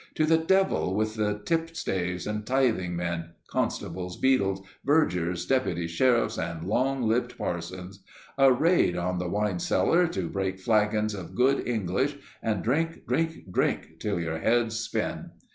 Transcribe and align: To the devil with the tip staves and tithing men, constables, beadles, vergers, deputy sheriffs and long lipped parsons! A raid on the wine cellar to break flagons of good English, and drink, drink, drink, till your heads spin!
To 0.15 0.25
the 0.25 0.39
devil 0.39 0.95
with 0.95 1.13
the 1.13 1.39
tip 1.45 1.75
staves 1.75 2.25
and 2.25 2.43
tithing 2.43 2.95
men, 2.95 3.33
constables, 3.51 4.17
beadles, 4.19 4.59
vergers, 4.83 5.45
deputy 5.45 5.85
sheriffs 5.85 6.39
and 6.39 6.67
long 6.67 7.03
lipped 7.07 7.37
parsons! 7.37 8.01
A 8.35 8.51
raid 8.51 8.97
on 8.97 9.19
the 9.19 9.29
wine 9.29 9.59
cellar 9.59 10.07
to 10.07 10.27
break 10.27 10.57
flagons 10.59 11.13
of 11.13 11.35
good 11.35 11.67
English, 11.67 12.15
and 12.41 12.63
drink, 12.63 13.05
drink, 13.07 13.51
drink, 13.53 13.99
till 13.99 14.19
your 14.19 14.39
heads 14.39 14.79
spin! 14.79 15.33